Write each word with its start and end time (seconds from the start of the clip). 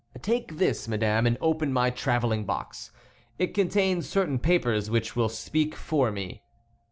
"Take 0.23 0.57
this, 0.57 0.87
madame, 0.87 1.27
and 1.27 1.37
open 1.41 1.71
my 1.71 1.91
travelling 1.91 2.43
box. 2.43 2.89
It 3.37 3.53
contains 3.53 4.09
certain 4.09 4.39
papers 4.39 4.89
which 4.89 5.15
will 5.15 5.29
speak 5.29 5.75
for 5.75 6.11
me." 6.11 6.41